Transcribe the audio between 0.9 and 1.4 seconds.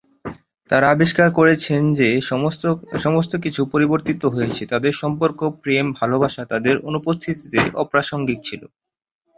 আবিষ্কার